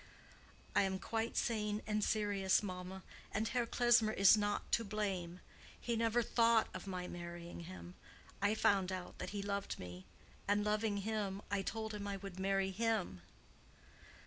[0.75, 5.41] "I am quite sane and serious, mamma, and Herr Klesmer is not to blame.
[5.79, 7.93] He never thought of my marrying him.
[8.41, 10.07] I found out that he loved me,
[10.47, 13.21] and loving him, I told him I would marry him."